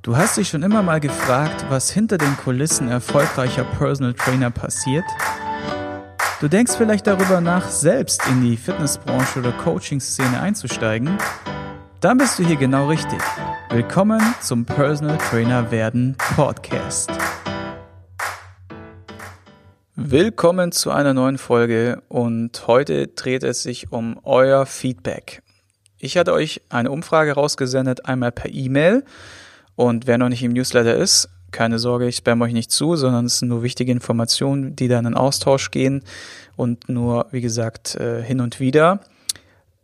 [0.00, 5.04] Du hast dich schon immer mal gefragt, was hinter den Kulissen erfolgreicher Personal Trainer passiert?
[6.40, 11.18] Du denkst vielleicht darüber nach, selbst in die Fitnessbranche oder Coaching-Szene einzusteigen?
[12.00, 13.18] Dann bist du hier genau richtig.
[13.70, 17.10] Willkommen zum Personal Trainer werden Podcast.
[19.96, 25.42] Willkommen zu einer neuen Folge und heute dreht es sich um euer Feedback.
[25.98, 29.02] Ich hatte euch eine Umfrage rausgesendet, einmal per E-Mail
[29.78, 33.26] und wer noch nicht im Newsletter ist, keine Sorge, ich spam euch nicht zu, sondern
[33.26, 36.02] es sind nur wichtige Informationen, die dann in Austausch gehen
[36.56, 38.98] und nur, wie gesagt, äh, hin und wieder.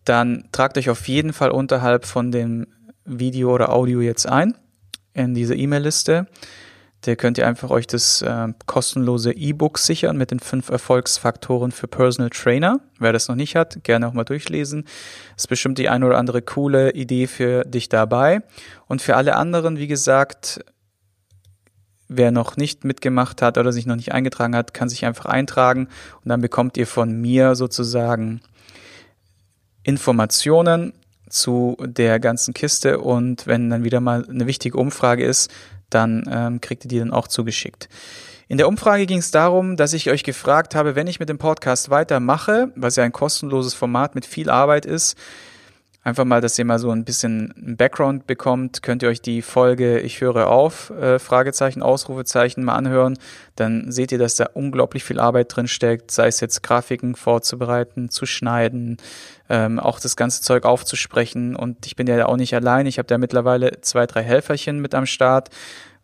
[0.05, 2.67] Dann tragt euch auf jeden Fall unterhalb von dem
[3.05, 4.57] Video oder Audio jetzt ein
[5.13, 6.27] in diese E-Mail-Liste.
[7.07, 11.87] Der könnt ihr einfach euch das äh, kostenlose E-Book sichern mit den fünf Erfolgsfaktoren für
[11.87, 12.81] Personal Trainer.
[12.99, 14.85] Wer das noch nicht hat, gerne auch mal durchlesen.
[15.37, 18.41] Ist bestimmt die eine oder andere coole Idee für dich dabei.
[18.87, 20.65] Und für alle anderen, wie gesagt,
[22.09, 25.89] wer noch nicht mitgemacht hat oder sich noch nicht eingetragen hat, kann sich einfach eintragen
[26.23, 28.41] und dann bekommt ihr von mir sozusagen
[29.83, 30.93] Informationen
[31.29, 35.51] zu der ganzen Kiste und wenn dann wieder mal eine wichtige Umfrage ist,
[35.95, 37.89] dann ähm, kriegt ihr die dann auch zugeschickt.
[38.47, 41.39] In der Umfrage ging es darum, dass ich euch gefragt habe, wenn ich mit dem
[41.39, 45.17] Podcast weitermache, was ja ein kostenloses Format mit viel Arbeit ist,
[46.05, 49.41] einfach mal, dass ihr mal so ein bisschen ein Background bekommt, könnt ihr euch die
[49.43, 53.19] Folge Ich höre auf, äh, Fragezeichen, Ausrufezeichen mal anhören.
[53.57, 58.11] Dann seht ihr, dass da unglaublich viel Arbeit drin steckt, sei es jetzt Grafiken vorzubereiten,
[58.11, 58.99] zu schneiden,
[59.49, 61.57] ähm, auch das ganze Zeug aufzusprechen.
[61.57, 62.87] Und ich bin ja auch nicht allein.
[62.87, 65.49] Ich habe da mittlerweile zwei, drei Helferchen mit am Start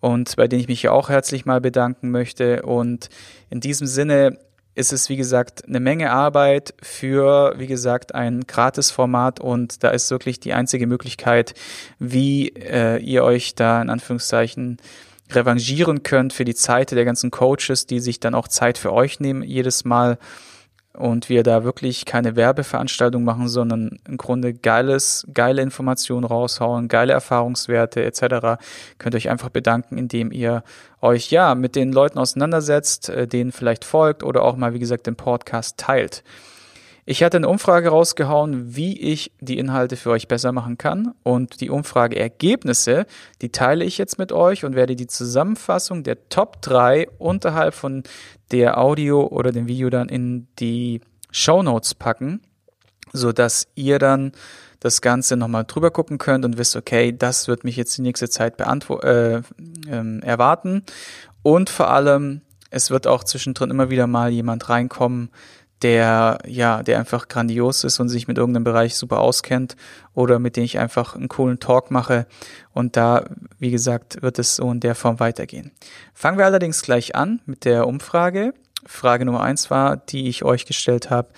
[0.00, 2.62] und bei denen ich mich auch herzlich mal bedanken möchte.
[2.62, 3.10] Und
[3.50, 4.38] in diesem Sinne
[4.74, 10.10] ist es, wie gesagt, eine Menge Arbeit für, wie gesagt, ein Gratis-Format und da ist
[10.10, 11.54] wirklich die einzige Möglichkeit,
[11.98, 14.78] wie äh, ihr euch da in Anführungszeichen
[15.30, 19.20] revanchieren könnt für die Zeit der ganzen Coaches, die sich dann auch Zeit für euch
[19.20, 20.18] nehmen jedes Mal
[20.92, 27.12] und wir da wirklich keine Werbeveranstaltung machen, sondern im Grunde geiles, geile Informationen raushauen, geile
[27.12, 28.60] Erfahrungswerte etc.
[28.98, 30.64] Könnt ihr euch einfach bedanken, indem ihr
[31.00, 35.06] euch ja mit den Leuten auseinandersetzt, äh, denen vielleicht folgt oder auch mal, wie gesagt,
[35.06, 36.24] den Podcast teilt.
[37.10, 41.12] Ich hatte eine Umfrage rausgehauen, wie ich die Inhalte für euch besser machen kann.
[41.24, 43.04] Und die Umfrageergebnisse,
[43.42, 48.04] die teile ich jetzt mit euch und werde die Zusammenfassung der Top 3 unterhalb von
[48.52, 51.00] der Audio oder dem Video dann in die
[51.32, 52.42] Show Notes packen,
[53.12, 54.30] so dass ihr dann
[54.78, 58.30] das Ganze nochmal drüber gucken könnt und wisst, okay, das wird mich jetzt die nächste
[58.30, 59.42] Zeit äh, äh,
[60.22, 60.84] erwarten.
[61.42, 65.30] Und vor allem, es wird auch zwischendrin immer wieder mal jemand reinkommen,
[65.82, 69.76] der, ja, der einfach grandios ist und sich mit irgendeinem Bereich super auskennt
[70.14, 72.26] oder mit dem ich einfach einen coolen Talk mache.
[72.72, 73.24] Und da,
[73.58, 75.72] wie gesagt, wird es so in der Form weitergehen.
[76.12, 78.52] Fangen wir allerdings gleich an mit der Umfrage.
[78.86, 81.28] Frage Nummer eins war, die ich euch gestellt habe.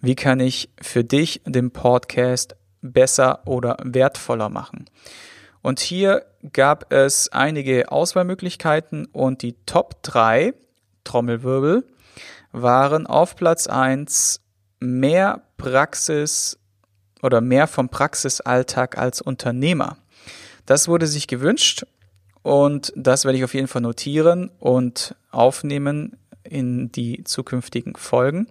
[0.00, 4.86] Wie kann ich für dich den Podcast besser oder wertvoller machen?
[5.62, 10.54] Und hier gab es einige Auswahlmöglichkeiten und die Top drei
[11.04, 11.84] Trommelwirbel
[12.52, 14.40] waren auf Platz eins
[14.80, 16.58] mehr Praxis
[17.22, 19.98] oder mehr vom Praxisalltag als Unternehmer.
[20.66, 21.84] Das wurde sich gewünscht
[22.42, 28.48] und das werde ich auf jeden Fall notieren und aufnehmen in die zukünftigen Folgen.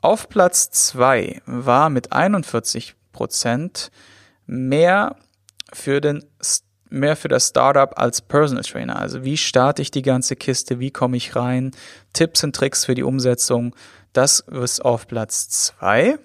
[0.00, 3.90] Auf Platz zwei war mit 41 Prozent
[4.46, 5.16] mehr
[5.72, 6.24] für den
[6.90, 8.98] mehr für das Startup als Personal Trainer.
[8.98, 11.72] Also wie starte ich die ganze Kiste, wie komme ich rein,
[12.12, 13.74] Tipps und Tricks für die Umsetzung.
[14.12, 16.18] Das ist auf Platz zwei.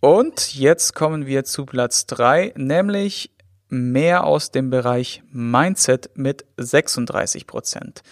[0.00, 3.30] Und jetzt kommen wir zu Platz drei, nämlich
[3.68, 8.02] mehr aus dem Bereich Mindset mit 36 Prozent.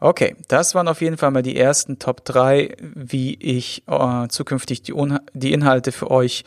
[0.00, 4.82] Okay, das waren auf jeden Fall mal die ersten Top drei, wie ich äh, zukünftig
[4.82, 4.92] die,
[5.32, 6.44] die Inhalte für euch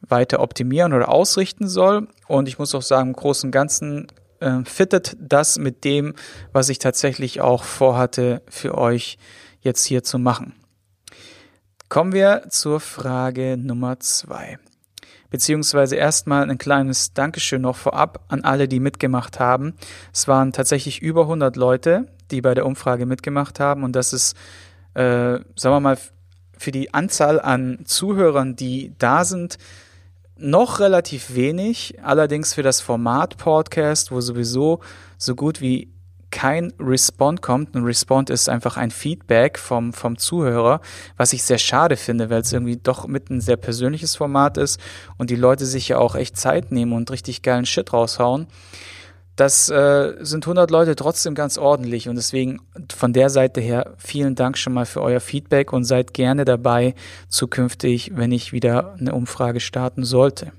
[0.00, 2.08] weiter optimieren oder ausrichten soll.
[2.26, 4.06] Und ich muss auch sagen, im Großen und Ganzen
[4.40, 6.14] äh, fittet das mit dem,
[6.52, 9.18] was ich tatsächlich auch vorhatte, für euch
[9.60, 10.54] jetzt hier zu machen.
[11.88, 14.58] Kommen wir zur Frage Nummer zwei.
[15.30, 19.74] Beziehungsweise erstmal ein kleines Dankeschön noch vorab an alle, die mitgemacht haben.
[20.12, 23.84] Es waren tatsächlich über 100 Leute, die bei der Umfrage mitgemacht haben.
[23.84, 24.36] Und das ist,
[24.94, 25.98] äh, sagen wir mal,
[26.56, 29.58] für die Anzahl an Zuhörern, die da sind,
[30.38, 34.80] noch relativ wenig, allerdings für das Format Podcast, wo sowieso
[35.16, 35.92] so gut wie
[36.30, 37.74] kein Respond kommt.
[37.74, 40.80] Ein Respond ist einfach ein Feedback vom, vom Zuhörer,
[41.16, 44.80] was ich sehr schade finde, weil es irgendwie doch mit ein sehr persönliches Format ist
[45.16, 48.46] und die Leute sich ja auch echt Zeit nehmen und richtig geilen Shit raushauen.
[49.38, 52.60] Das äh, sind 100 Leute trotzdem ganz ordentlich und deswegen
[52.92, 56.96] von der Seite her vielen Dank schon mal für euer Feedback und seid gerne dabei
[57.28, 60.50] zukünftig, wenn ich wieder eine Umfrage starten sollte.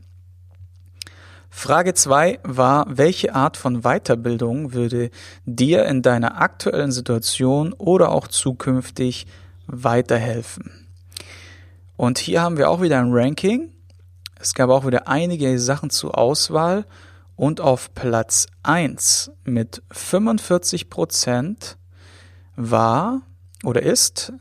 [1.50, 5.10] Frage 2 war, welche Art von Weiterbildung würde
[5.44, 9.28] dir in deiner aktuellen Situation oder auch zukünftig
[9.68, 10.88] weiterhelfen?
[11.98, 13.74] Und hier haben wir auch wieder ein Ranking.
[14.40, 16.86] Es gab auch wieder einige Sachen zur Auswahl
[17.40, 21.78] und auf Platz 1 mit 45 Prozent
[22.58, 23.22] war
[23.64, 24.34] oder ist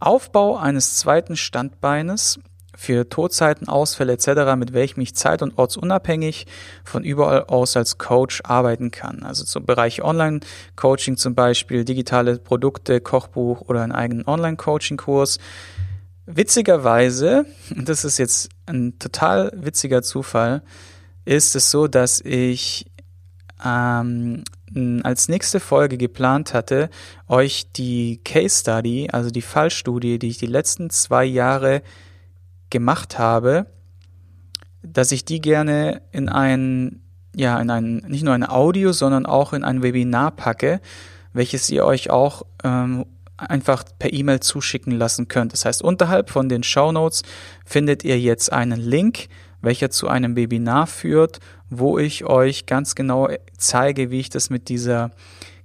[0.00, 2.40] Aufbau eines zweiten Standbeines
[2.74, 6.46] für Todzeiten, Ausfälle etc., mit welchem ich zeit- und ortsunabhängig
[6.84, 9.24] von überall aus als Coach arbeiten kann.
[9.24, 15.38] Also zum Bereich Online-Coaching zum Beispiel, digitale Produkte, Kochbuch oder einen eigenen Online-Coaching-Kurs.
[16.24, 17.44] Witzigerweise,
[17.76, 20.62] das ist jetzt ein total witziger Zufall,
[21.28, 22.86] ist es so, dass ich
[23.62, 24.44] ähm,
[25.02, 26.88] als nächste Folge geplant hatte,
[27.26, 31.82] euch die Case Study, also die Fallstudie, die ich die letzten zwei Jahre
[32.70, 33.66] gemacht habe,
[34.82, 37.02] dass ich die gerne in ein,
[37.34, 40.80] ja, in ein, nicht nur ein Audio, sondern auch in ein Webinar packe,
[41.34, 43.04] welches ihr euch auch ähm,
[43.36, 45.52] einfach per E-Mail zuschicken lassen könnt.
[45.52, 47.22] Das heißt, unterhalb von den Show Notes
[47.66, 49.28] findet ihr jetzt einen Link,
[49.60, 51.40] welcher zu einem Webinar führt,
[51.70, 55.10] wo ich euch ganz genau zeige, wie ich das mit dieser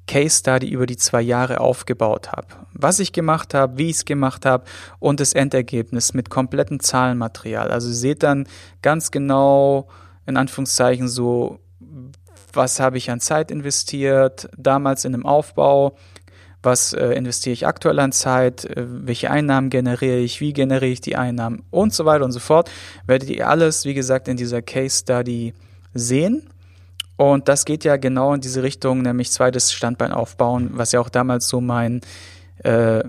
[0.07, 2.47] Case Study über die zwei Jahre aufgebaut habe.
[2.73, 4.65] Was ich gemacht habe, wie ich es gemacht habe
[4.99, 7.71] und das Endergebnis mit komplettem Zahlenmaterial.
[7.71, 8.47] Also ihr seht dann
[8.81, 9.87] ganz genau,
[10.25, 11.59] in Anführungszeichen, so,
[12.51, 15.95] was habe ich an Zeit investiert, damals in dem Aufbau,
[16.63, 21.01] was äh, investiere ich aktuell an Zeit, äh, welche Einnahmen generiere ich, wie generiere ich
[21.01, 22.71] die Einnahmen und so weiter und so fort,
[23.05, 25.53] werdet ihr alles, wie gesagt, in dieser Case Study
[25.93, 26.49] sehen.
[27.15, 31.09] Und das geht ja genau in diese Richtung, nämlich zweites Standbein aufbauen, was ja auch
[31.09, 32.01] damals so mein,
[32.63, 33.03] äh,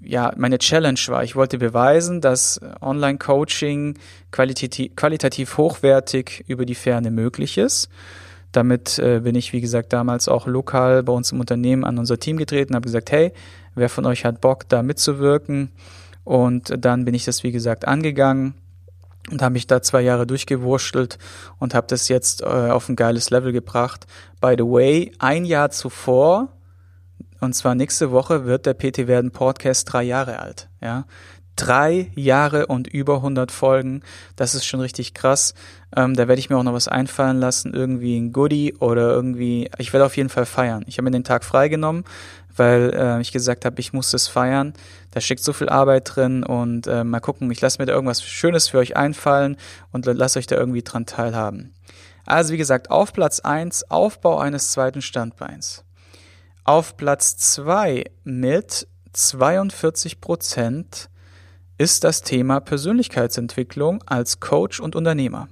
[0.00, 1.22] ja, meine Challenge war.
[1.24, 3.98] Ich wollte beweisen, dass Online-Coaching
[4.30, 7.90] qualitativ, qualitativ hochwertig über die Ferne möglich ist.
[8.52, 12.18] Damit äh, bin ich, wie gesagt, damals auch lokal bei uns im Unternehmen an unser
[12.18, 13.32] Team getreten, habe gesagt, hey,
[13.74, 15.70] wer von euch hat Bock, da mitzuwirken?
[16.24, 18.54] Und dann bin ich das, wie gesagt, angegangen
[19.30, 21.18] und habe mich da zwei Jahre durchgewurschtelt
[21.58, 24.06] und habe das jetzt äh, auf ein geiles Level gebracht.
[24.40, 26.48] By the way, ein Jahr zuvor,
[27.40, 30.68] und zwar nächste Woche, wird der PT Werden Podcast drei Jahre alt.
[30.80, 31.06] Ja,
[31.60, 34.02] drei Jahre und über 100 Folgen.
[34.36, 35.54] Das ist schon richtig krass.
[35.94, 39.70] Ähm, da werde ich mir auch noch was einfallen lassen, irgendwie ein Goodie oder irgendwie.
[39.78, 40.84] Ich werde auf jeden Fall feiern.
[40.86, 42.04] Ich habe mir den Tag freigenommen,
[42.56, 44.72] weil äh, ich gesagt habe, ich muss das feiern.
[45.10, 48.22] Da steckt so viel Arbeit drin und äh, mal gucken, ich lasse mir da irgendwas
[48.22, 49.56] Schönes für euch einfallen
[49.92, 51.74] und lasse euch da irgendwie dran teilhaben.
[52.24, 55.84] Also wie gesagt, auf Platz eins Aufbau eines zweiten Standbeins.
[56.64, 61.09] Auf Platz zwei mit 42 Prozent
[61.80, 65.48] ist das Thema Persönlichkeitsentwicklung als Coach und Unternehmer.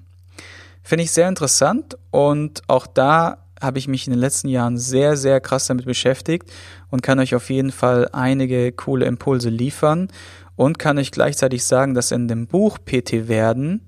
[0.82, 5.16] Finde ich sehr interessant und auch da habe ich mich in den letzten Jahren sehr,
[5.16, 6.52] sehr krass damit beschäftigt
[6.90, 10.08] und kann euch auf jeden Fall einige coole Impulse liefern
[10.54, 13.86] und kann euch gleichzeitig sagen, dass in dem Buch PT werden,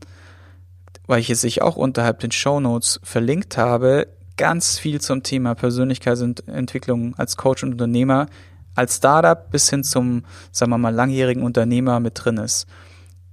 [1.06, 4.06] weil ich auch unterhalb den Show Notes verlinkt habe,
[4.38, 8.28] ganz viel zum Thema Persönlichkeitsentwicklung als Coach und Unternehmer
[8.74, 12.66] als Startup bis hin zum, sagen wir mal, langjährigen Unternehmer mit drin ist.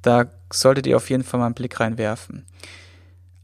[0.02, 2.46] Da solltet ihr auf jeden Fall mal einen Blick reinwerfen.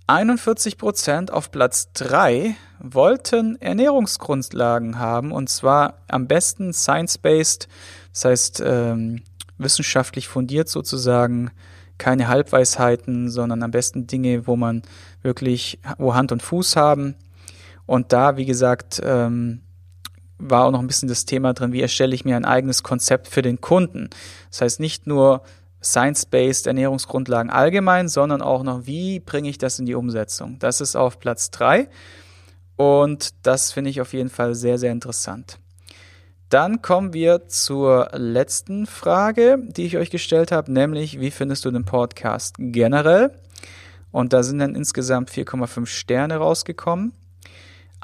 [0.08, 7.70] 41 Prozent auf Platz 3 wollten Ernährungsgrundlagen haben und zwar am besten science-based,
[8.12, 9.24] das heißt ähm,
[9.58, 11.52] wissenschaftlich fundiert sozusagen,
[11.98, 14.82] keine Halbweisheiten, sondern am besten Dinge, wo man
[15.22, 17.16] wirklich, wo Hand und Fuß haben.
[17.86, 19.62] Und da, wie gesagt, ähm,
[20.50, 23.28] war auch noch ein bisschen das Thema drin, wie erstelle ich mir ein eigenes Konzept
[23.28, 24.10] für den Kunden.
[24.50, 25.44] Das heißt nicht nur
[25.82, 30.58] Science-Based Ernährungsgrundlagen allgemein, sondern auch noch, wie bringe ich das in die Umsetzung.
[30.60, 31.90] Das ist auf Platz drei
[32.76, 35.60] und das finde ich auf jeden Fall sehr, sehr interessant.
[36.50, 41.72] Dann kommen wir zur letzten Frage, die ich euch gestellt habe, nämlich, wie findest du
[41.72, 43.32] den Podcast generell?
[44.12, 47.14] Und da sind dann insgesamt 4,5 Sterne rausgekommen.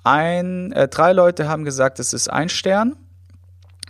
[0.04, 2.96] Ein, äh, drei Leute haben gesagt, es ist ein Stern.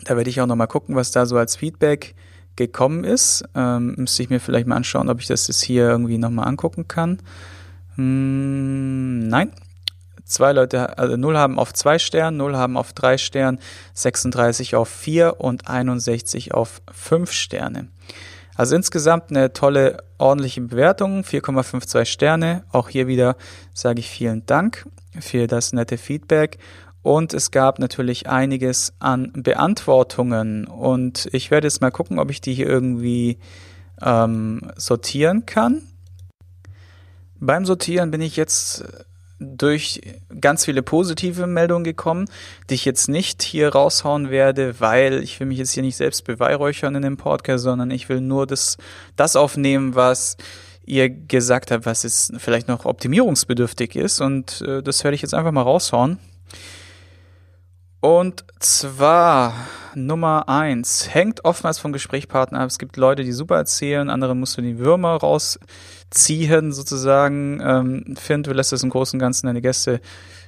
[0.05, 2.15] Da werde ich auch nochmal gucken, was da so als Feedback
[2.55, 3.43] gekommen ist.
[3.55, 6.87] Ähm, müsste ich mir vielleicht mal anschauen, ob ich das jetzt hier irgendwie nochmal angucken
[6.87, 7.19] kann.
[7.95, 9.51] Hm, nein.
[10.25, 13.57] Zwei Leute, also 0 haben auf zwei Stern, 0 haben auf drei Stern,
[13.95, 17.87] 36 auf vier und 61 auf fünf Sterne.
[18.55, 22.63] Also insgesamt eine tolle, ordentliche Bewertung, 4,52 Sterne.
[22.71, 23.37] Auch hier wieder
[23.73, 24.85] sage ich vielen Dank
[25.19, 26.57] für das nette Feedback.
[27.01, 30.67] Und es gab natürlich einiges an Beantwortungen.
[30.67, 33.39] Und ich werde jetzt mal gucken, ob ich die hier irgendwie
[34.01, 35.81] ähm, sortieren kann.
[37.39, 38.83] Beim Sortieren bin ich jetzt
[39.39, 40.01] durch
[40.41, 42.25] ganz viele positive Meldungen gekommen,
[42.69, 46.25] die ich jetzt nicht hier raushauen werde, weil ich will mich jetzt hier nicht selbst
[46.25, 48.77] beweihräuchern in dem Podcast, sondern ich will nur das,
[49.15, 50.35] das aufnehmen, was
[50.89, 55.33] ihr gesagt habt, was jetzt vielleicht noch optimierungsbedürftig ist und äh, das werde ich jetzt
[55.33, 56.19] einfach mal raushauen.
[58.01, 59.53] Und zwar
[59.93, 62.69] Nummer eins hängt oftmals vom Gesprächspartner ab.
[62.69, 67.59] Es gibt Leute, die super erzählen, andere musst du die Würmer rausziehen, sozusagen.
[67.61, 69.99] Ähm, Finn, du lässt es im Großen und Ganzen deine Gäste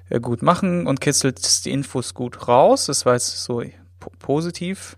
[0.09, 2.85] äh, gut machen und kitzelst die Infos gut raus.
[2.85, 3.63] Das war jetzt so
[4.19, 4.97] positiv.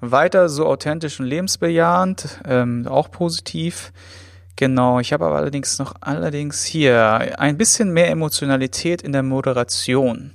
[0.00, 3.92] Weiter so authentisch und lebensbejahend, ähm, auch positiv.
[4.60, 10.34] Genau, ich habe aber allerdings noch allerdings hier ein bisschen mehr Emotionalität in der Moderation.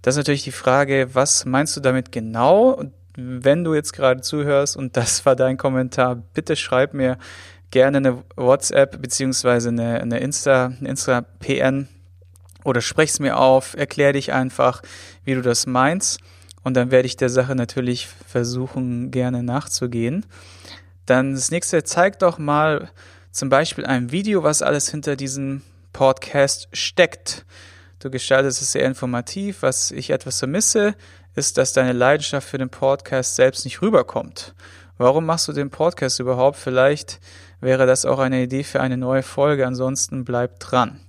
[0.00, 2.82] Das ist natürlich die Frage, was meinst du damit genau?
[3.14, 7.18] Wenn du jetzt gerade zuhörst und das war dein Kommentar, bitte schreib mir
[7.70, 11.88] gerne eine WhatsApp beziehungsweise eine, eine Insta, eine Insta PN
[12.64, 14.80] oder sprech's mir auf, erklär dich einfach,
[15.26, 16.20] wie du das meinst
[16.62, 20.24] und dann werde ich der Sache natürlich versuchen, gerne nachzugehen.
[21.04, 22.88] Dann das nächste, zeig doch mal
[23.32, 25.62] zum Beispiel ein Video, was alles hinter diesem
[25.92, 27.44] Podcast steckt.
[27.98, 29.62] Du gestaltest es sehr informativ.
[29.62, 30.94] Was ich etwas vermisse,
[31.34, 34.54] ist, dass deine Leidenschaft für den Podcast selbst nicht rüberkommt.
[34.98, 36.58] Warum machst du den Podcast überhaupt?
[36.58, 37.20] Vielleicht
[37.60, 39.66] wäre das auch eine Idee für eine neue Folge.
[39.66, 41.00] Ansonsten bleib dran.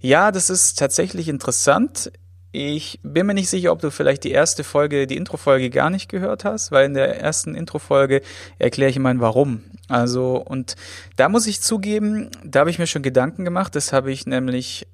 [0.00, 2.10] Ja, das ist tatsächlich interessant.
[2.52, 6.08] Ich bin mir nicht sicher, ob du vielleicht die erste Folge, die Introfolge gar nicht
[6.08, 8.22] gehört hast, weil in der ersten Introfolge
[8.58, 9.62] erkläre ich mein Warum.
[9.88, 10.74] Also, und
[11.16, 13.76] da muss ich zugeben, da habe ich mir schon Gedanken gemacht.
[13.76, 14.88] Das habe ich nämlich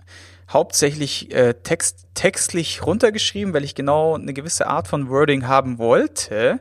[0.50, 6.60] hauptsächlich äh, text, textlich runtergeschrieben, weil ich genau eine gewisse Art von Wording haben wollte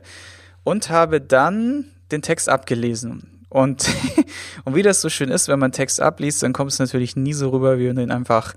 [0.64, 3.36] und habe dann den Text abgelesen.
[3.48, 3.88] Und,
[4.64, 7.32] und wie das so schön ist, wenn man Text abliest, dann kommt es natürlich nie
[7.32, 8.54] so rüber, wie wenn du ihn einfach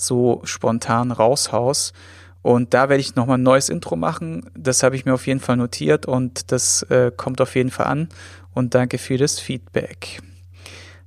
[0.00, 1.94] so spontan raushaust.
[2.42, 4.50] Und da werde ich nochmal ein neues Intro machen.
[4.56, 7.86] Das habe ich mir auf jeden Fall notiert und das äh, kommt auf jeden Fall
[7.86, 8.08] an.
[8.54, 10.20] Und danke für das Feedback.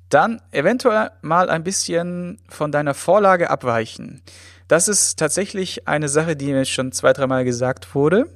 [0.09, 4.21] Dann eventuell mal ein bisschen von deiner Vorlage abweichen.
[4.67, 8.27] Das ist tatsächlich eine Sache, die mir schon zwei, dreimal gesagt wurde.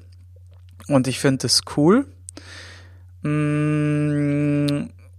[0.88, 2.06] Und ich finde es cool.
[3.22, 4.35] Mm,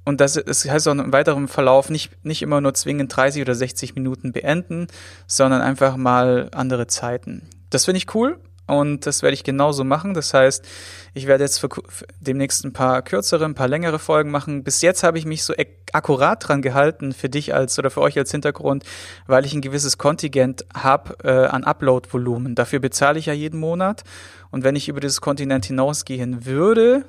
[0.07, 3.57] und das, das heißt auch im weiteren Verlauf nicht, nicht immer nur zwingend 30 oder
[3.57, 4.87] 60 Minuten beenden,
[5.27, 7.43] sondern einfach mal andere Zeiten.
[7.71, 10.15] Das finde ich cool und das werde ich genauso machen.
[10.15, 10.65] Das heißt,
[11.13, 14.63] ich werde jetzt für, für demnächst ein paar kürzere, ein paar längere Folgen machen.
[14.63, 15.55] Bis jetzt habe ich mich so
[15.93, 18.85] akkurat dran gehalten für dich als oder für euch als Hintergrund,
[19.27, 22.55] weil ich ein gewisses Kontingent habe äh, an Upload-Volumen.
[22.55, 24.05] Dafür bezahle ich ja jeden Monat.
[24.53, 27.07] Und wenn ich über dieses Kontinent hinausgehen würde,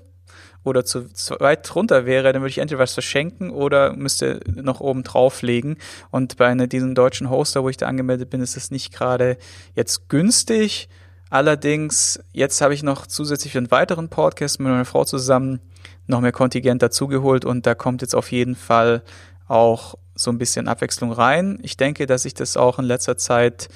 [0.68, 4.80] oder zu, zu weit drunter wäre, dann würde ich entweder was verschenken oder müsste noch
[4.80, 5.78] oben drauflegen.
[6.12, 9.38] Und bei einer, diesem deutschen Hoster, wo ich da angemeldet bin, ist es nicht gerade
[9.76, 10.90] jetzt günstig.
[11.30, 15.60] Allerdings, jetzt habe ich noch zusätzlich einen weiteren Podcast mit meiner Frau zusammen
[16.06, 19.04] noch mehr Kontingent dazugeholt und da kommt jetzt auf jeden Fall
[19.48, 21.60] auch so ein bisschen Abwechslung rein.
[21.62, 23.70] Ich denke, dass ich das auch in letzter Zeit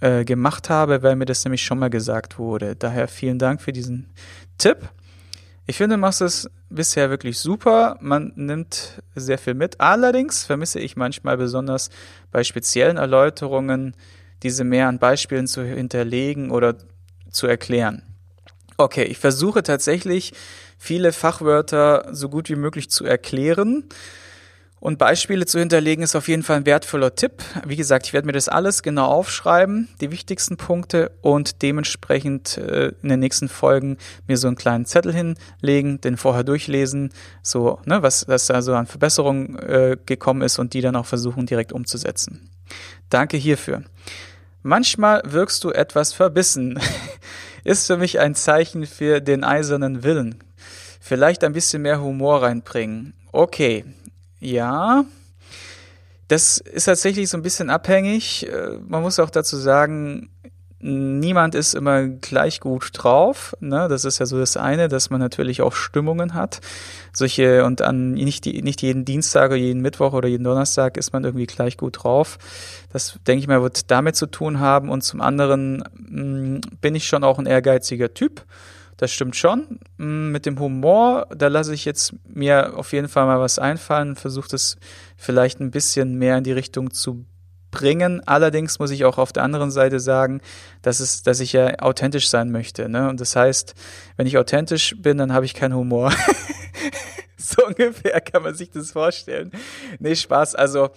[0.00, 2.76] äh, gemacht habe, weil mir das nämlich schon mal gesagt wurde.
[2.76, 4.12] Daher vielen Dank für diesen
[4.58, 4.88] Tipp.
[5.66, 7.96] Ich finde, du machst es bisher wirklich super.
[8.00, 9.80] Man nimmt sehr viel mit.
[9.80, 11.88] Allerdings vermisse ich manchmal besonders
[12.30, 13.96] bei speziellen Erläuterungen
[14.42, 16.76] diese mehr an Beispielen zu hinterlegen oder
[17.30, 18.02] zu erklären.
[18.76, 20.34] Okay, ich versuche tatsächlich
[20.76, 23.84] viele Fachwörter so gut wie möglich zu erklären.
[24.84, 27.42] Und Beispiele zu hinterlegen ist auf jeden Fall ein wertvoller Tipp.
[27.64, 32.92] Wie gesagt, ich werde mir das alles genau aufschreiben, die wichtigsten Punkte und dementsprechend äh,
[33.02, 33.96] in den nächsten Folgen
[34.28, 38.74] mir so einen kleinen Zettel hinlegen, den vorher durchlesen, so, ne, was, was da so
[38.74, 42.50] an Verbesserungen äh, gekommen ist und die dann auch versuchen direkt umzusetzen.
[43.08, 43.84] Danke hierfür.
[44.62, 46.78] Manchmal wirkst du etwas verbissen.
[47.64, 50.44] Ist für mich ein Zeichen für den eisernen Willen.
[51.00, 53.14] Vielleicht ein bisschen mehr Humor reinbringen.
[53.32, 53.86] Okay.
[54.44, 55.04] Ja.
[56.28, 58.46] Das ist tatsächlich so ein bisschen abhängig.
[58.46, 60.30] Äh, man muss auch dazu sagen,
[60.80, 63.56] niemand ist immer gleich gut drauf.
[63.60, 63.88] Ne?
[63.88, 66.60] Das ist ja so das eine, dass man natürlich auch Stimmungen hat.
[67.12, 71.24] Solche und an nicht, nicht jeden Dienstag oder jeden Mittwoch oder jeden Donnerstag ist man
[71.24, 72.38] irgendwie gleich gut drauf.
[72.92, 74.90] Das denke ich mal wird damit zu tun haben.
[74.90, 78.44] Und zum anderen mh, mm, bin ich schon auch ein ehrgeiziger Typ.
[78.96, 79.80] Das stimmt schon.
[79.96, 84.16] Mm, mit dem Humor, da lasse ich jetzt mir auf jeden Fall mal was einfallen,
[84.16, 84.76] versuche das
[85.16, 87.26] vielleicht ein bisschen mehr in die Richtung zu
[87.70, 88.22] bringen.
[88.26, 90.40] Allerdings muss ich auch auf der anderen Seite sagen,
[90.82, 92.88] dass es, dass ich ja authentisch sein möchte.
[92.88, 93.08] Ne?
[93.08, 93.74] Und das heißt,
[94.16, 96.12] wenn ich authentisch bin, dann habe ich keinen Humor.
[97.36, 99.50] so ungefähr kann man sich das vorstellen.
[99.98, 100.54] Nee, Spaß.
[100.54, 100.90] Also,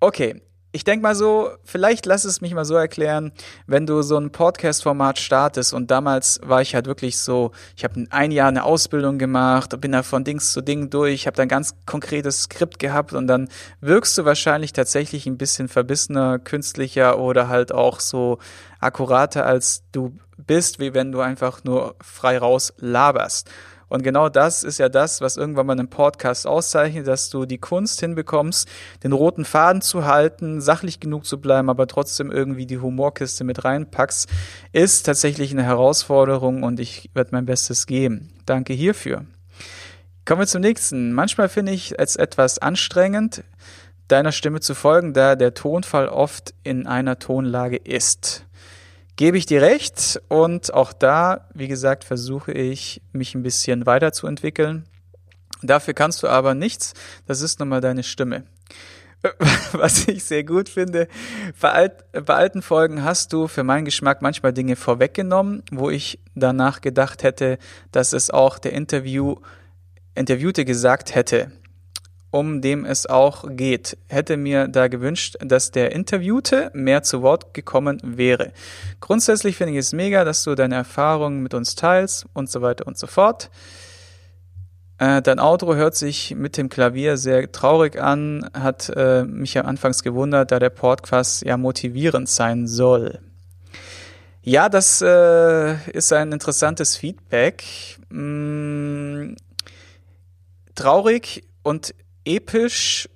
[0.00, 0.40] okay
[0.72, 3.32] ich denke mal so, vielleicht lass es mich mal so erklären,
[3.66, 8.06] wenn du so ein Podcast-Format startest und damals war ich halt wirklich so, ich habe
[8.08, 11.74] ein Jahr eine Ausbildung gemacht, bin da von Dings zu Ding durch, habe dann ganz
[11.84, 13.48] konkretes Skript gehabt und dann
[13.82, 18.38] wirkst du wahrscheinlich tatsächlich ein bisschen verbissener, künstlicher oder halt auch so
[18.80, 23.50] akkurater als du bist, wie wenn du einfach nur frei raus laberst.
[23.92, 27.58] Und genau das ist ja das, was irgendwann mal einen Podcast auszeichnet, dass du die
[27.58, 28.66] Kunst hinbekommst,
[29.04, 33.66] den roten Faden zu halten, sachlich genug zu bleiben, aber trotzdem irgendwie die Humorkiste mit
[33.66, 34.30] reinpackst,
[34.72, 38.32] ist tatsächlich eine Herausforderung und ich werde mein Bestes geben.
[38.46, 39.26] Danke hierfür.
[40.24, 41.12] Kommen wir zum nächsten.
[41.12, 43.44] Manchmal finde ich es etwas anstrengend,
[44.08, 48.46] deiner Stimme zu folgen, da der Tonfall oft in einer Tonlage ist
[49.16, 50.20] gebe ich dir recht.
[50.28, 54.84] Und auch da, wie gesagt, versuche ich, mich ein bisschen weiterzuentwickeln.
[55.62, 56.94] Dafür kannst du aber nichts.
[57.26, 58.44] Das ist nun mal deine Stimme.
[59.72, 61.06] Was ich sehr gut finde,
[61.60, 66.18] bei, alt, bei alten Folgen hast du für meinen Geschmack manchmal Dinge vorweggenommen, wo ich
[66.34, 67.58] danach gedacht hätte,
[67.92, 69.36] dass es auch der Interview,
[70.16, 71.52] Interviewte gesagt hätte
[72.32, 73.96] um dem es auch geht.
[74.08, 78.52] Hätte mir da gewünscht, dass der Interviewte mehr zu Wort gekommen wäre.
[79.00, 82.86] Grundsätzlich finde ich es mega, dass du deine Erfahrungen mit uns teilst und so weiter
[82.86, 83.50] und so fort.
[84.98, 89.62] Äh, dein Outro hört sich mit dem Klavier sehr traurig an, hat äh, mich ja
[89.62, 93.18] anfangs gewundert, da der Podcast ja motivierend sein soll.
[94.42, 97.62] Ja, das äh, ist ein interessantes Feedback.
[98.08, 99.34] Mm,
[100.74, 103.08] traurig und episch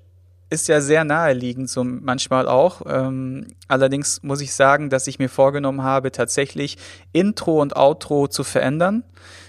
[0.48, 2.82] ist ja sehr naheliegend, so manchmal auch.
[2.86, 6.76] Ähm, allerdings muss ich sagen, dass ich mir vorgenommen habe, tatsächlich
[7.12, 9.02] Intro und Outro zu verändern.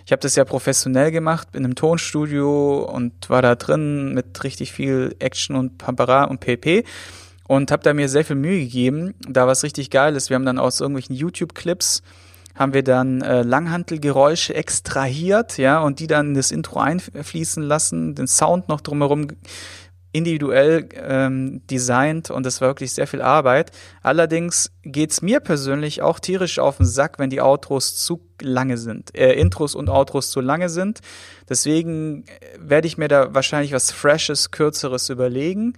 [0.05, 4.71] Ich habe das ja professionell gemacht in einem Tonstudio und war da drin mit richtig
[4.71, 6.83] viel Action und Pampara und PP
[7.47, 10.29] und habe da mir sehr viel Mühe gegeben, da was richtig geil ist.
[10.29, 12.01] Wir haben dann aus irgendwelchen YouTube-Clips
[12.57, 18.15] haben wir dann äh, Langhantelgeräusche extrahiert, ja, und die dann in das Intro einfließen lassen,
[18.15, 19.27] den Sound noch drumherum
[20.17, 23.71] individuell ähm, designt und das war wirklich sehr viel Arbeit.
[24.01, 29.15] Allerdings geht's mir persönlich auch tierisch auf den Sack, wenn die Outros zu lange sind,
[29.15, 31.01] äh, Intros und Outros zu lange sind.
[31.47, 35.73] Deswegen äh, werde ich mir da wahrscheinlich was Freshes, Kürzeres überlegen.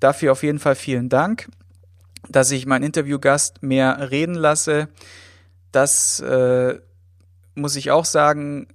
[0.00, 1.48] Dafür auf jeden Fall vielen Dank,
[2.28, 4.88] dass ich meinen Interviewgast mehr reden lasse.
[5.74, 6.78] Das äh,
[7.56, 8.68] muss ich auch sagen,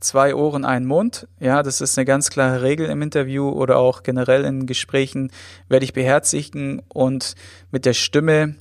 [0.00, 1.28] zwei Ohren, ein Mund.
[1.38, 5.30] Ja, das ist eine ganz klare Regel im Interview oder auch generell in Gesprächen
[5.68, 7.34] werde ich beherzigen und
[7.70, 8.56] mit der Stimme,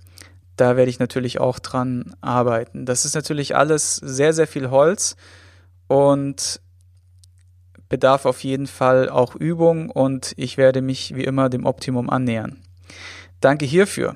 [0.58, 2.86] da werde ich natürlich auch dran arbeiten.
[2.86, 5.16] Das ist natürlich alles sehr, sehr viel Holz
[5.88, 6.60] und
[7.88, 12.62] bedarf auf jeden Fall auch Übung und ich werde mich wie immer dem Optimum annähern.
[13.40, 14.16] Danke hierfür.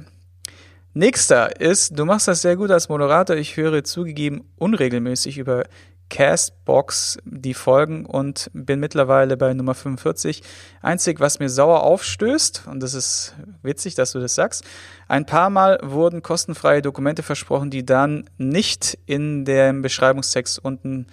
[0.99, 3.37] Nächster ist, du machst das sehr gut als Moderator.
[3.37, 5.63] Ich höre zugegeben unregelmäßig über
[6.09, 10.43] Castbox die Folgen und bin mittlerweile bei Nummer 45.
[10.81, 14.65] Einzig, was mir sauer aufstößt, und das ist witzig, dass du das sagst,
[15.07, 21.07] ein paar Mal wurden kostenfreie Dokumente versprochen, die dann nicht in dem Beschreibungstext unten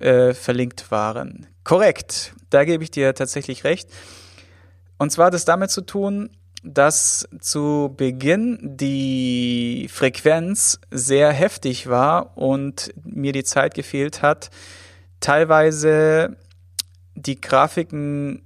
[0.00, 1.46] äh, verlinkt waren.
[1.62, 3.88] Korrekt, da gebe ich dir tatsächlich recht.
[4.98, 6.28] Und zwar hat es damit zu tun,
[6.62, 14.50] dass zu Beginn die Frequenz sehr heftig war und mir die Zeit gefehlt hat,
[15.20, 16.36] teilweise
[17.14, 18.42] die Grafiken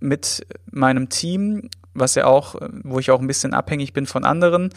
[0.00, 4.70] mit meinem Team, was ja auch, wo ich auch ein bisschen abhängig bin von anderen,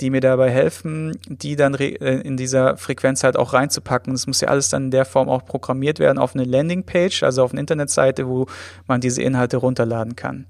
[0.00, 4.12] die mir dabei helfen, die dann äh, in dieser Frequenz halt auch reinzupacken.
[4.12, 7.44] Das muss ja alles dann in der Form auch programmiert werden auf eine Landingpage, also
[7.44, 8.46] auf eine Internetseite, wo
[8.86, 10.46] man diese Inhalte runterladen kann.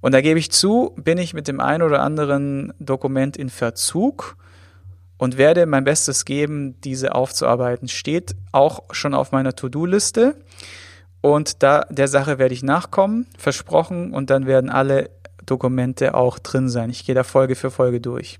[0.00, 4.36] Und da gebe ich zu, bin ich mit dem einen oder anderen Dokument in Verzug
[5.18, 7.88] und werde mein Bestes geben, diese aufzuarbeiten.
[7.88, 10.36] Steht auch schon auf meiner To-Do-Liste.
[11.20, 15.10] Und da der Sache werde ich nachkommen, versprochen, und dann werden alle
[15.44, 16.90] Dokumente auch drin sein.
[16.90, 18.38] Ich gehe da Folge für Folge durch.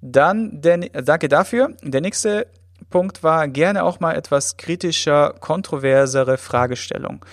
[0.00, 1.74] Dann, der, danke dafür.
[1.82, 2.46] Der nächste
[2.90, 7.24] Punkt war gerne auch mal etwas kritischer, kontroversere Fragestellung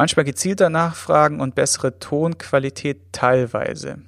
[0.00, 3.98] manchmal gezielter nachfragen und bessere Tonqualität teilweise.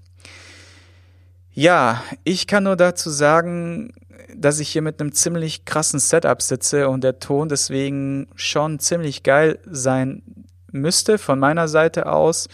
[1.53, 3.93] Ja, ich kann nur dazu sagen,
[4.35, 9.23] dass ich hier mit einem ziemlich krassen Setup sitze und der Ton deswegen schon ziemlich
[9.23, 10.23] geil sein
[10.71, 12.49] müsste von meiner Seite aus.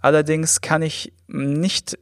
[0.00, 1.98] Allerdings kann ich nicht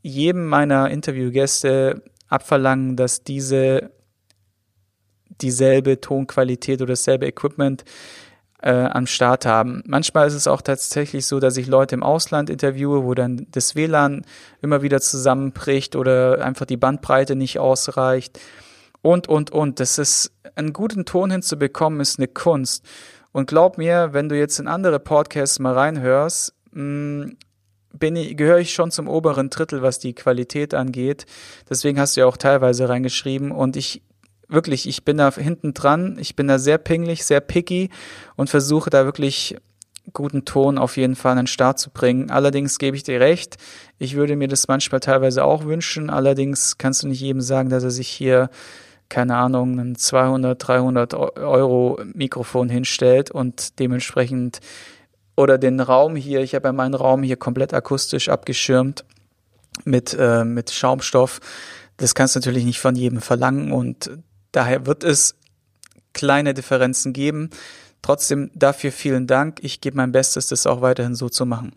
[0.00, 3.90] jedem meiner Interviewgäste abverlangen, dass diese
[5.42, 7.84] dieselbe Tonqualität oder dasselbe Equipment
[8.62, 9.82] äh, am Start haben.
[9.86, 13.74] Manchmal ist es auch tatsächlich so, dass ich Leute im Ausland interviewe, wo dann das
[13.74, 14.22] WLAN
[14.60, 18.38] immer wieder zusammenbricht oder einfach die Bandbreite nicht ausreicht
[19.02, 19.80] und, und, und.
[19.80, 22.84] Das ist, einen guten Ton hinzubekommen, ist eine Kunst.
[23.32, 27.36] Und glaub mir, wenn du jetzt in andere Podcasts mal reinhörst, mh, mm,
[27.92, 31.26] bin gehöre ich schon zum oberen Drittel, was die Qualität angeht.
[31.68, 34.02] Deswegen hast du ja auch teilweise reingeschrieben und ich
[34.50, 37.90] wirklich, ich bin da hinten dran, ich bin da sehr pinglich, sehr picky
[38.36, 39.56] und versuche da wirklich
[40.12, 42.30] guten Ton auf jeden Fall an den Start zu bringen.
[42.30, 43.56] Allerdings gebe ich dir recht,
[43.98, 46.10] ich würde mir das manchmal teilweise auch wünschen.
[46.10, 48.50] Allerdings kannst du nicht jedem sagen, dass er sich hier,
[49.08, 54.60] keine Ahnung, ein 200, 300 Euro Mikrofon hinstellt und dementsprechend
[55.36, 59.04] oder den Raum hier, ich habe ja meinen Raum hier komplett akustisch abgeschirmt
[59.84, 61.40] mit, äh, mit Schaumstoff.
[61.96, 64.10] Das kannst du natürlich nicht von jedem verlangen und
[64.52, 65.36] Daher wird es
[66.12, 67.50] kleine Differenzen geben.
[68.02, 69.58] Trotzdem dafür vielen Dank.
[69.62, 71.76] Ich gebe mein Bestes, das auch weiterhin so zu machen.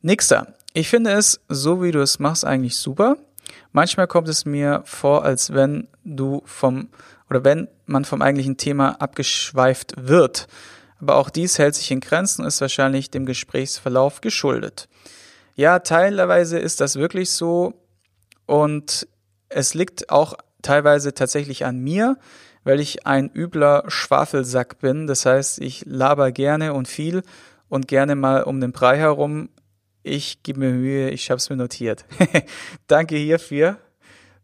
[0.00, 0.54] Nächster.
[0.72, 3.16] Ich finde es, so wie du es machst, eigentlich super.
[3.72, 6.88] Manchmal kommt es mir vor, als wenn du vom
[7.28, 10.48] oder wenn man vom eigentlichen Thema abgeschweift wird.
[11.00, 14.88] Aber auch dies hält sich in Grenzen und ist wahrscheinlich dem Gesprächsverlauf geschuldet.
[15.54, 17.74] Ja, teilweise ist das wirklich so
[18.46, 19.06] und
[19.48, 22.18] es liegt auch teilweise tatsächlich an mir,
[22.64, 25.06] weil ich ein übler Schwafelsack bin.
[25.06, 27.22] Das heißt, ich laber gerne und viel
[27.68, 29.48] und gerne mal um den Brei herum.
[30.02, 32.04] Ich gebe mir Mühe, ich habe es mir notiert.
[32.86, 33.78] Danke hierfür.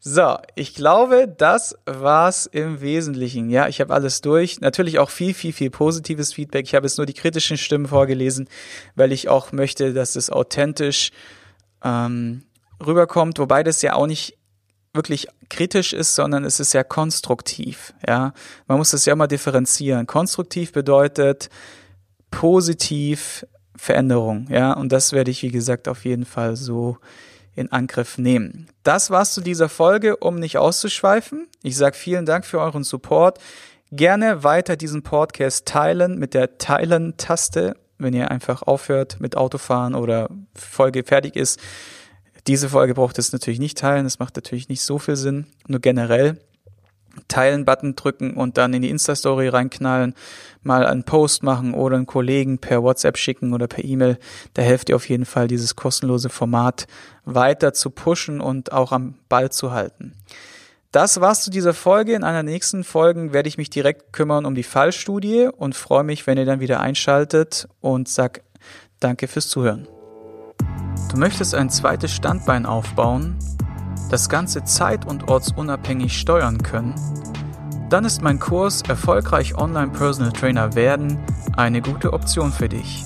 [0.00, 3.50] So, ich glaube, das war's im Wesentlichen.
[3.50, 4.60] Ja, ich habe alles durch.
[4.60, 6.66] Natürlich auch viel, viel, viel positives Feedback.
[6.66, 8.48] Ich habe jetzt nur die kritischen Stimmen vorgelesen,
[8.94, 11.10] weil ich auch möchte, dass es authentisch
[11.82, 12.44] ähm,
[12.84, 14.37] rüberkommt, wobei das ja auch nicht
[14.98, 17.94] wirklich kritisch ist, sondern es ist ja konstruktiv.
[18.06, 18.34] Ja,
[18.66, 20.08] man muss das ja immer differenzieren.
[20.08, 21.50] Konstruktiv bedeutet
[22.32, 24.48] positiv Veränderung.
[24.50, 26.98] Ja, und das werde ich wie gesagt auf jeden Fall so
[27.54, 28.66] in Angriff nehmen.
[28.82, 31.46] Das war's zu dieser Folge, um nicht auszuschweifen.
[31.62, 33.38] Ich sage vielen Dank für euren Support.
[33.92, 40.28] Gerne weiter diesen Podcast teilen mit der Teilen-Taste, wenn ihr einfach aufhört mit Autofahren oder
[40.54, 41.60] Folge fertig ist
[42.48, 45.46] diese Folge braucht es natürlich nicht teilen, das macht natürlich nicht so viel Sinn.
[45.66, 46.38] Nur generell
[47.28, 50.14] Teilen-Button drücken und dann in die Insta-Story reinknallen,
[50.62, 54.18] mal einen Post machen oder einen Kollegen per WhatsApp schicken oder per E-Mail.
[54.54, 56.86] Da hilft ihr auf jeden Fall, dieses kostenlose Format
[57.24, 60.14] weiter zu pushen und auch am Ball zu halten.
[60.92, 62.14] Das war's zu dieser Folge.
[62.14, 66.26] In einer nächsten Folge werde ich mich direkt kümmern um die Fallstudie und freue mich,
[66.26, 68.42] wenn ihr dann wieder einschaltet und sag
[69.00, 69.86] danke fürs Zuhören.
[71.10, 73.36] Du möchtest ein zweites Standbein aufbauen,
[74.10, 76.94] das Ganze zeit- und ortsunabhängig steuern können?
[77.90, 81.18] Dann ist mein Kurs Erfolgreich Online Personal Trainer werden
[81.56, 83.04] eine gute Option für dich.